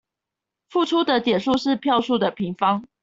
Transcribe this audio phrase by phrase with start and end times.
[0.67, 2.83] 付出的點數是票數的平方